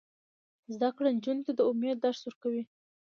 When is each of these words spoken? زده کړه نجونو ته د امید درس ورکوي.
زده 0.73 0.89
کړه 0.95 1.09
نجونو 1.15 1.41
ته 1.47 1.51
د 1.55 1.59
امید 1.69 1.97
درس 2.05 2.19
ورکوي. 2.25 2.63